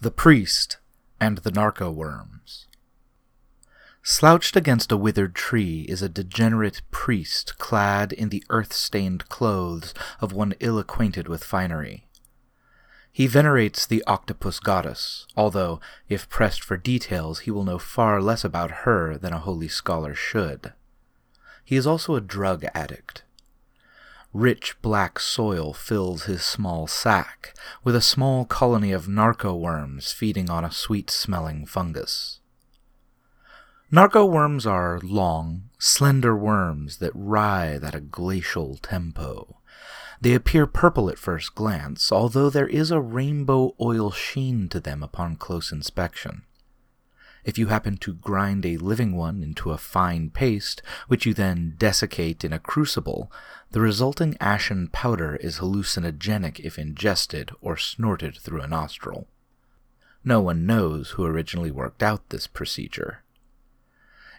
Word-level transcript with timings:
The 0.00 0.10
Priest 0.10 0.78
and 1.20 1.36
the 1.38 1.50
Narco 1.50 1.90
Worms. 1.90 2.39
Slouched 4.02 4.56
against 4.56 4.90
a 4.90 4.96
withered 4.96 5.34
tree 5.34 5.82
is 5.82 6.00
a 6.00 6.08
degenerate 6.08 6.80
priest 6.90 7.58
clad 7.58 8.12
in 8.12 8.30
the 8.30 8.42
earth 8.48 8.72
stained 8.72 9.28
clothes 9.28 9.92
of 10.20 10.32
one 10.32 10.54
ill 10.58 10.78
acquainted 10.78 11.28
with 11.28 11.44
finery. 11.44 12.06
He 13.12 13.26
venerates 13.26 13.84
the 13.84 14.02
octopus 14.06 14.58
goddess, 14.58 15.26
although, 15.36 15.80
if 16.08 16.30
pressed 16.30 16.64
for 16.64 16.78
details, 16.78 17.40
he 17.40 17.50
will 17.50 17.64
know 17.64 17.78
far 17.78 18.22
less 18.22 18.42
about 18.42 18.70
her 18.86 19.18
than 19.18 19.34
a 19.34 19.38
holy 19.38 19.68
scholar 19.68 20.14
should. 20.14 20.72
He 21.62 21.76
is 21.76 21.86
also 21.86 22.14
a 22.14 22.20
drug 22.22 22.64
addict. 22.74 23.24
Rich 24.32 24.80
black 24.80 25.18
soil 25.18 25.74
fills 25.74 26.24
his 26.24 26.42
small 26.42 26.86
sack, 26.86 27.54
with 27.84 27.94
a 27.94 28.00
small 28.00 28.46
colony 28.46 28.92
of 28.92 29.08
narco 29.08 29.54
worms 29.54 30.12
feeding 30.12 30.48
on 30.48 30.64
a 30.64 30.72
sweet 30.72 31.10
smelling 31.10 31.66
fungus. 31.66 32.39
Narco 33.92 34.24
worms 34.24 34.66
are 34.66 35.00
long, 35.02 35.64
slender 35.76 36.36
worms 36.36 36.98
that 36.98 37.10
writhe 37.12 37.82
at 37.82 37.92
a 37.96 38.00
glacial 38.00 38.76
tempo. 38.76 39.56
They 40.20 40.32
appear 40.32 40.68
purple 40.68 41.10
at 41.10 41.18
first 41.18 41.56
glance, 41.56 42.12
although 42.12 42.50
there 42.50 42.68
is 42.68 42.92
a 42.92 43.00
rainbow 43.00 43.74
oil 43.80 44.12
sheen 44.12 44.68
to 44.68 44.78
them 44.78 45.02
upon 45.02 45.34
close 45.34 45.72
inspection. 45.72 46.42
If 47.44 47.58
you 47.58 47.66
happen 47.66 47.96
to 47.96 48.14
grind 48.14 48.64
a 48.64 48.76
living 48.76 49.16
one 49.16 49.42
into 49.42 49.72
a 49.72 49.78
fine 49.78 50.30
paste, 50.30 50.82
which 51.08 51.26
you 51.26 51.34
then 51.34 51.74
desiccate 51.76 52.44
in 52.44 52.52
a 52.52 52.60
crucible, 52.60 53.32
the 53.72 53.80
resulting 53.80 54.36
ashen 54.38 54.86
powder 54.86 55.34
is 55.34 55.58
hallucinogenic 55.58 56.60
if 56.60 56.78
ingested 56.78 57.50
or 57.60 57.76
snorted 57.76 58.38
through 58.38 58.60
a 58.60 58.68
nostril. 58.68 59.26
No 60.22 60.40
one 60.40 60.64
knows 60.64 61.10
who 61.10 61.24
originally 61.24 61.72
worked 61.72 62.04
out 62.04 62.28
this 62.28 62.46
procedure. 62.46 63.24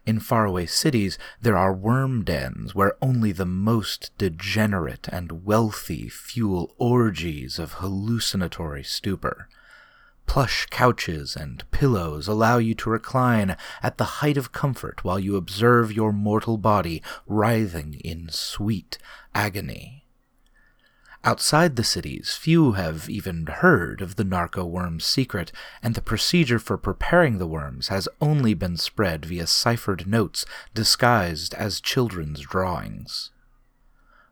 In 0.05 0.19
faraway 0.19 0.65
cities, 0.65 1.19
there 1.39 1.57
are 1.57 1.73
worm 1.73 2.23
dens 2.23 2.73
where 2.73 2.95
only 3.01 3.31
the 3.31 3.45
most 3.45 4.11
degenerate 4.17 5.07
and 5.11 5.45
wealthy 5.45 6.09
fuel 6.09 6.73
orgies 6.77 7.59
of 7.59 7.73
hallucinatory 7.73 8.83
stupor. 8.83 9.47
Plush 10.25 10.65
couches 10.71 11.35
and 11.35 11.69
pillows 11.71 12.27
allow 12.27 12.57
you 12.57 12.73
to 12.75 12.89
recline 12.89 13.57
at 13.83 13.97
the 13.97 14.21
height 14.21 14.37
of 14.37 14.51
comfort 14.51 15.03
while 15.03 15.19
you 15.19 15.35
observe 15.35 15.91
your 15.91 16.11
mortal 16.11 16.57
body 16.57 17.03
writhing 17.27 17.95
in 17.95 18.29
sweet 18.29 18.97
agony. 19.35 20.00
Outside 21.23 21.75
the 21.75 21.83
cities, 21.83 22.33
few 22.33 22.71
have 22.71 23.07
even 23.07 23.45
heard 23.45 24.01
of 24.01 24.15
the 24.15 24.23
narco 24.23 24.65
worm's 24.65 25.05
secret, 25.05 25.51
and 25.83 25.93
the 25.93 26.01
procedure 26.01 26.57
for 26.57 26.79
preparing 26.79 27.37
the 27.37 27.45
worms 27.45 27.89
has 27.89 28.09
only 28.19 28.55
been 28.55 28.75
spread 28.75 29.25
via 29.25 29.45
ciphered 29.45 30.07
notes 30.07 30.47
disguised 30.73 31.53
as 31.53 31.79
children's 31.79 32.39
drawings. 32.39 33.29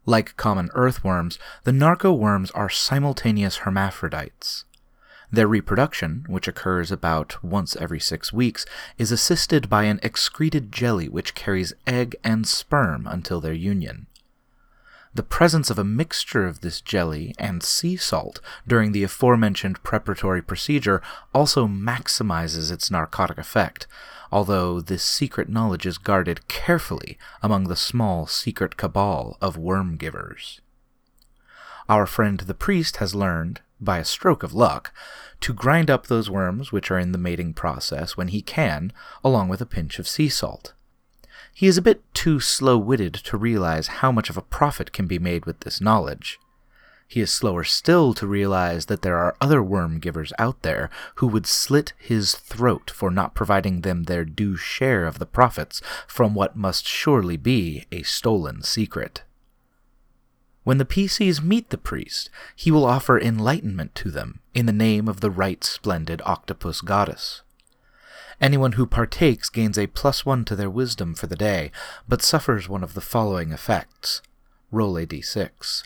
Like 0.08 0.36
common 0.36 0.72
earthworms, 0.74 1.38
the 1.64 1.72
narco 1.72 2.12
worms 2.12 2.50
are 2.52 2.70
simultaneous 2.70 3.58
hermaphrodites. 3.58 4.66
Their 5.32 5.48
reproduction, 5.48 6.26
which 6.28 6.48
occurs 6.48 6.92
about 6.92 7.44
once 7.44 7.76
every 7.76 8.00
six 8.00 8.34
weeks, 8.34 8.66
is 8.98 9.12
assisted 9.12 9.70
by 9.70 9.84
an 9.84 10.00
excreted 10.02 10.72
jelly 10.72 11.08
which 11.08 11.36
carries 11.36 11.72
egg 11.86 12.16
and 12.24 12.48
sperm 12.48 13.06
until 13.06 13.40
their 13.40 13.54
union. 13.54 14.08
The 15.14 15.24
presence 15.24 15.72
of 15.72 15.80
a 15.80 15.84
mixture 15.84 16.46
of 16.46 16.62
this 16.62 16.82
jelly 16.82 17.34
and 17.40 17.64
sea 17.64 17.98
salt 17.98 18.40
during 18.68 18.92
the 18.92 19.04
aforementioned 19.04 19.82
preparatory 19.82 20.42
procedure 20.42 21.02
also 21.34 21.68
maximizes 21.68 22.72
its 22.72 22.92
narcotic 22.92 23.40
effect, 23.40 23.88
although 24.32 24.80
this 24.80 25.04
secret 25.04 25.50
knowledge 25.50 25.88
is 25.88 25.98
guarded 25.98 26.48
carefully 26.48 27.18
among 27.42 27.64
the 27.64 27.76
small 27.76 28.28
secret 28.28 28.78
cabal 28.78 29.38
of 29.42 29.58
worm 29.58 29.98
givers. 29.98 30.62
Our 31.90 32.06
friend 32.06 32.42
the 32.42 32.54
priest 32.54 32.98
has 32.98 33.16
learned, 33.16 33.62
by 33.82 33.98
a 33.98 34.06
stroke 34.06 34.44
of 34.44 34.54
luck, 34.54 34.94
to 35.42 35.54
grind 35.54 35.90
up 35.90 36.06
those 36.06 36.30
worms 36.30 36.72
which 36.72 36.92
are 36.92 37.00
in 37.00 37.14
the 37.14 37.18
mating 37.18 37.54
process 37.54 38.16
when 38.16 38.28
he 38.28 38.44
can, 38.44 38.94
along 39.24 39.50
with 39.50 39.60
a 39.60 39.66
pinch 39.66 39.98
of 39.98 40.08
sea 40.08 40.30
salt. 40.30 40.74
He 41.60 41.68
is 41.68 41.78
a 41.78 41.82
bit 41.82 42.02
too 42.14 42.40
slow 42.40 42.78
witted 42.78 43.14
to 43.16 43.36
realize 43.36 44.00
how 44.00 44.14
much 44.14 44.30
of 44.30 44.38
a 44.38 44.42
profit 44.42 44.94
can 44.94 45.08
be 45.08 45.20
made 45.20 45.46
with 45.46 45.60
this 45.60 45.82
knowledge. 45.82 46.40
He 47.06 47.20
is 47.20 47.34
slower 47.34 47.66
still 47.66 48.14
to 48.14 48.26
realize 48.26 48.86
that 48.86 49.02
there 49.02 49.18
are 49.18 49.36
other 49.42 49.62
worm 49.62 50.00
givers 50.00 50.32
out 50.40 50.62
there 50.62 50.90
who 51.16 51.28
would 51.28 51.46
slit 51.46 51.92
his 51.98 52.34
throat 52.34 52.90
for 52.90 53.12
not 53.12 53.36
providing 53.36 53.82
them 53.82 54.04
their 54.04 54.24
due 54.24 54.56
share 54.56 55.06
of 55.06 55.20
the 55.20 55.26
profits 55.26 55.82
from 56.08 56.34
what 56.34 56.56
must 56.56 56.88
surely 56.88 57.36
be 57.36 57.84
a 57.92 58.04
stolen 58.04 58.62
secret. 58.62 59.24
When 60.64 60.78
the 60.78 60.86
PCs 60.86 61.44
meet 61.44 61.72
the 61.72 61.78
priest, 61.78 62.30
he 62.56 62.72
will 62.72 62.86
offer 62.86 63.20
enlightenment 63.20 63.96
to 63.96 64.12
them 64.12 64.40
in 64.54 64.66
the 64.66 64.72
name 64.72 65.10
of 65.10 65.20
the 65.20 65.30
right 65.30 65.62
splendid 65.66 66.22
octopus 66.24 66.80
goddess. 66.80 67.42
Anyone 68.42 68.74
who 68.74 68.86
partakes 68.86 69.50
gains 69.50 69.78
a 69.78 69.88
plus 69.88 70.26
one 70.26 70.46
to 70.46 70.56
their 70.56 70.70
wisdom 70.70 71.14
for 71.14 71.28
the 71.28 71.36
day, 71.36 71.72
but 72.08 72.22
suffers 72.22 72.70
one 72.70 72.84
of 72.84 72.94
the 72.94 73.02
following 73.02 73.52
effects. 73.52 74.22
Roll 74.72 74.98
a 74.98 75.06
d6. 75.06 75.84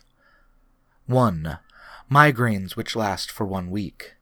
1. 1.08 1.58
Migraines 2.12 2.75
which 2.75 2.96
last 2.96 3.31
for 3.31 3.46
one 3.46 3.72
week. 3.72 4.14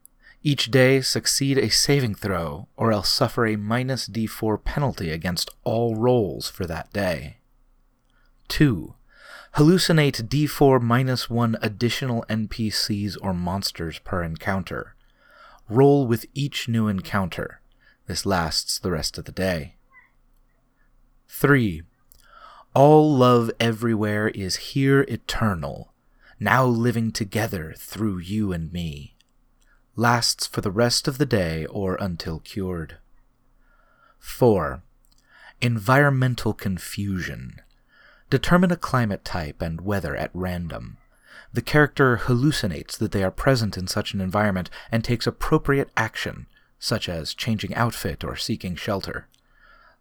Each 0.44 0.72
day 0.72 1.02
succeed 1.02 1.58
a 1.58 1.70
saving 1.70 2.16
throw, 2.16 2.68
or 2.78 2.92
else 2.92 3.10
suffer 3.10 3.46
a 3.46 3.58
minus 3.58 4.08
d4 4.08 4.64
penalty 4.64 5.12
against 5.12 5.50
all 5.64 5.96
rolls 5.96 6.50
for 6.50 6.66
that 6.66 6.92
day. 6.94 7.38
2. 8.48 8.96
Hallucinate 9.56 10.28
d4 10.30 10.82
minus 10.82 11.30
1 11.30 11.58
additional 11.62 12.26
NPCs 12.30 13.18
or 13.22 13.34
monsters 13.34 14.00
per 14.00 14.24
encounter. 14.24 14.96
Roll 15.70 16.08
with 16.08 16.26
each 16.34 16.68
new 16.68 16.88
encounter. 16.88 17.61
This 18.12 18.26
lasts 18.26 18.78
the 18.78 18.92
rest 18.92 19.18
of 19.18 19.24
the 19.24 19.32
day. 19.32 19.76
3. 21.30 21.82
All 22.74 23.16
love 23.16 23.50
everywhere 23.58 24.28
is 24.28 24.74
here 24.74 25.06
eternal, 25.08 25.94
now 26.38 26.66
living 26.66 27.14
together 27.14 27.74
through 27.78 28.18
you 28.18 28.52
and 28.52 28.74
me. 28.74 29.16
Lasts 29.96 30.46
for 30.46 30.60
the 30.60 30.72
rest 30.72 31.08
of 31.08 31.20
the 31.20 31.26
day 31.26 31.66
or 31.68 31.96
until 32.02 32.42
cured. 32.42 32.98
4. 34.20 34.84
Environmental 35.62 36.52
confusion. 36.52 37.62
Determine 38.30 38.74
a 38.74 38.76
climate 38.76 39.24
type 39.24 39.62
and 39.62 39.80
weather 39.80 40.18
at 40.18 40.32
random. 40.34 40.98
The 41.54 41.62
character 41.62 42.18
hallucinates 42.18 42.98
that 42.98 43.14
they 43.14 43.24
are 43.24 43.32
present 43.32 43.78
in 43.78 43.88
such 43.88 44.14
an 44.14 44.20
environment 44.20 44.70
and 44.92 45.02
takes 45.02 45.26
appropriate 45.26 45.90
action, 45.96 46.48
such 46.82 47.08
as 47.08 47.36
changing 47.36 47.74
outfit 47.76 48.24
or 48.24 48.36
seeking 48.36 48.76
shelter, 48.76 49.28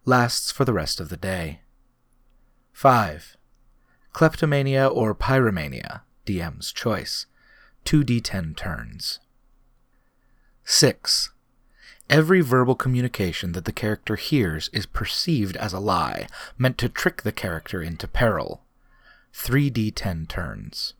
lasts 0.07 0.51
for 0.51 0.65
the 0.65 0.73
rest 0.73 0.99
of 0.99 1.11
the 1.11 1.17
day. 1.17 1.61
5. 2.73 3.37
Kleptomania 4.15 4.89
or 4.89 5.15
Pyromania, 5.15 6.01
DM's 6.27 6.73
choice, 6.73 7.27
2d10 7.85 8.57
turns. 8.57 9.21
6. 10.65 11.31
Every 12.09 12.41
verbal 12.41 12.75
communication 12.75 13.53
that 13.53 13.67
the 13.67 13.73
character 13.73 14.17
hears 14.17 14.71
is 14.73 14.87
perceived 14.87 15.59
as 15.59 15.75
a 15.75 15.79
lie, 15.79 16.29
meant 16.57 16.79
to 16.79 16.89
trick 16.89 17.23
the 17.23 17.31
character 17.31 17.83
into 17.83 18.09
peril. 18.09 18.63
3d10 19.35 20.27
turns. 20.27 20.95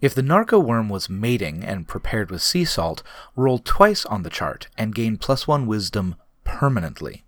If 0.00 0.14
the 0.14 0.22
narco 0.22 0.60
worm 0.60 0.88
was 0.88 1.10
mating 1.10 1.64
and 1.64 1.88
prepared 1.88 2.30
with 2.30 2.42
sea 2.42 2.64
salt, 2.64 3.02
roll 3.34 3.58
twice 3.58 4.06
on 4.06 4.22
the 4.22 4.30
chart 4.30 4.68
and 4.76 4.94
gain 4.94 5.16
plus 5.16 5.48
one 5.48 5.66
wisdom 5.66 6.14
permanently. 6.44 7.24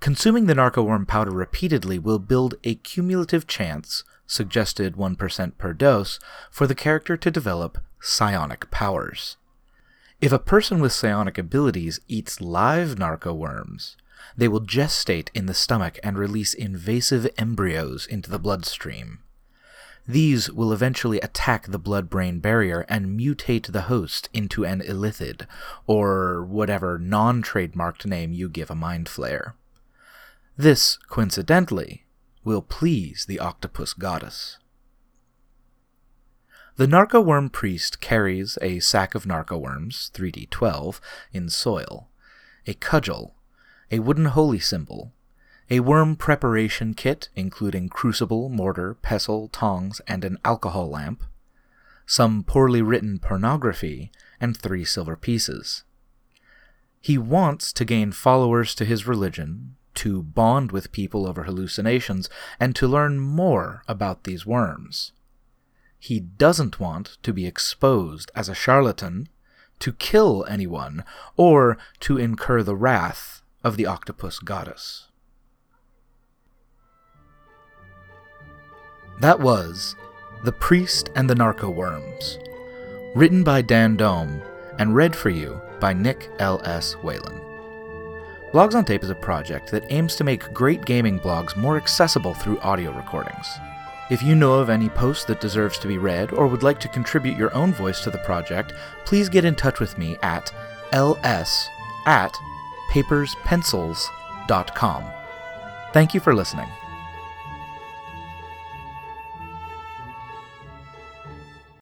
Consuming 0.00 0.46
the 0.46 0.54
narco 0.56 0.82
worm 0.82 1.06
powder 1.06 1.30
repeatedly 1.30 1.96
will 1.96 2.18
build 2.18 2.56
a 2.64 2.74
cumulative 2.74 3.46
chance, 3.46 4.02
suggested 4.26 4.96
1% 4.96 5.58
per 5.58 5.72
dose, 5.72 6.18
for 6.50 6.66
the 6.66 6.74
character 6.74 7.16
to 7.16 7.30
develop 7.30 7.78
psionic 8.00 8.68
powers. 8.72 9.36
If 10.20 10.32
a 10.32 10.40
person 10.40 10.80
with 10.80 10.92
psionic 10.92 11.38
abilities 11.38 12.00
eats 12.08 12.40
live 12.40 12.98
narco 12.98 13.32
worms, 13.32 13.96
they 14.36 14.48
will 14.48 14.60
gestate 14.60 15.28
in 15.34 15.46
the 15.46 15.54
stomach 15.54 16.00
and 16.02 16.18
release 16.18 16.52
invasive 16.52 17.28
embryos 17.38 18.06
into 18.06 18.28
the 18.28 18.40
bloodstream. 18.40 19.20
These 20.06 20.50
will 20.50 20.72
eventually 20.72 21.20
attack 21.20 21.66
the 21.66 21.78
blood 21.78 22.10
brain 22.10 22.40
barrier 22.40 22.84
and 22.88 23.18
mutate 23.18 23.70
the 23.70 23.82
host 23.82 24.28
into 24.32 24.64
an 24.64 24.80
illithid, 24.80 25.46
or 25.86 26.44
whatever 26.44 26.98
non 26.98 27.42
trademarked 27.42 28.04
name 28.04 28.32
you 28.32 28.48
give 28.48 28.70
a 28.70 28.74
mind 28.74 29.06
flayer. 29.06 29.52
This, 30.56 30.98
coincidentally, 31.08 32.04
will 32.44 32.62
please 32.62 33.26
the 33.26 33.38
octopus 33.38 33.92
goddess. 33.92 34.58
The 36.76 36.86
narco-worm 36.86 37.50
priest 37.50 38.00
carries 38.00 38.58
a 38.60 38.80
sack 38.80 39.14
of 39.14 39.26
narco-worms, 39.26 40.10
3d12, 40.14 41.00
in 41.32 41.48
soil, 41.48 42.08
a 42.66 42.74
cudgel, 42.74 43.34
a 43.90 44.00
wooden 44.00 44.24
holy 44.24 44.58
symbol, 44.58 45.12
a 45.70 45.80
worm 45.80 46.16
preparation 46.16 46.94
kit 46.94 47.28
including 47.34 47.88
crucible, 47.88 48.48
mortar, 48.48 48.94
pestle, 48.94 49.48
tongs, 49.48 50.00
and 50.06 50.24
an 50.24 50.38
alcohol 50.44 50.90
lamp, 50.90 51.22
some 52.06 52.44
poorly 52.44 52.82
written 52.82 53.18
pornography, 53.18 54.10
and 54.40 54.56
three 54.56 54.84
silver 54.84 55.16
pieces. 55.16 55.84
He 57.00 57.18
wants 57.18 57.72
to 57.72 57.84
gain 57.84 58.12
followers 58.12 58.74
to 58.76 58.84
his 58.84 59.06
religion, 59.06 59.76
to 59.94 60.22
bond 60.22 60.72
with 60.72 60.92
people 60.92 61.26
over 61.26 61.44
hallucinations, 61.44 62.28
and 62.60 62.74
to 62.76 62.86
learn 62.86 63.18
more 63.18 63.82
about 63.88 64.24
these 64.24 64.46
worms. 64.46 65.12
He 65.98 66.20
doesn't 66.20 66.80
want 66.80 67.18
to 67.22 67.32
be 67.32 67.46
exposed 67.46 68.30
as 68.34 68.48
a 68.48 68.54
charlatan, 68.54 69.28
to 69.78 69.92
kill 69.92 70.44
anyone, 70.48 71.04
or 71.36 71.78
to 72.00 72.18
incur 72.18 72.62
the 72.62 72.76
wrath 72.76 73.42
of 73.64 73.76
the 73.76 73.86
octopus 73.86 74.38
goddess. 74.38 75.08
That 79.20 79.38
was 79.38 79.94
The 80.42 80.52
Priest 80.52 81.10
and 81.14 81.30
the 81.30 81.34
Narco 81.34 81.70
Worms, 81.70 82.38
written 83.14 83.44
by 83.44 83.62
Dan 83.62 83.96
Dome 83.96 84.42
and 84.78 84.94
read 84.94 85.14
for 85.14 85.30
you 85.30 85.60
by 85.80 85.92
Nick 85.92 86.30
L.S. 86.38 86.94
Whelan. 86.94 87.40
Blogs 88.52 88.74
on 88.74 88.84
Tape 88.84 89.02
is 89.02 89.10
a 89.10 89.14
project 89.14 89.70
that 89.70 89.90
aims 89.90 90.16
to 90.16 90.24
make 90.24 90.52
great 90.52 90.84
gaming 90.84 91.18
blogs 91.18 91.56
more 91.56 91.76
accessible 91.76 92.34
through 92.34 92.60
audio 92.60 92.92
recordings. 92.92 93.46
If 94.10 94.22
you 94.22 94.34
know 94.34 94.54
of 94.54 94.68
any 94.68 94.90
post 94.90 95.26
that 95.28 95.40
deserves 95.40 95.78
to 95.78 95.88
be 95.88 95.96
read 95.96 96.32
or 96.32 96.46
would 96.46 96.62
like 96.62 96.78
to 96.80 96.88
contribute 96.88 97.38
your 97.38 97.54
own 97.54 97.72
voice 97.72 98.02
to 98.02 98.10
the 98.10 98.18
project, 98.18 98.74
please 99.06 99.30
get 99.30 99.46
in 99.46 99.54
touch 99.54 99.80
with 99.80 99.96
me 99.96 100.18
at 100.22 100.52
ls 100.92 101.68
at 102.06 102.36
paperspencils.com. 102.90 105.04
Thank 105.92 106.12
you 106.12 106.20
for 106.20 106.34
listening. 106.34 106.68